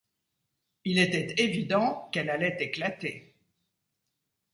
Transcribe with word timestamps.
Il 0.83 0.97
était 0.97 1.39
évident 1.43 2.09
qu’elle 2.11 2.31
allait 2.31 2.57
éclater. 2.59 3.35